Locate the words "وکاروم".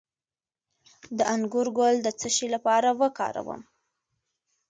3.01-3.61